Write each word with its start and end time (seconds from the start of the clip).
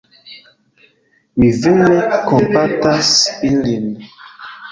Mi 1.43 1.49
vere 1.65 1.99
kompatas 2.31 3.11
ilin. 3.51 3.87